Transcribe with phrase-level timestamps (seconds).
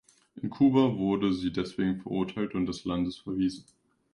[0.41, 3.65] In Kuba wurde sie deswegen verurteilt und des Landes verwiesen.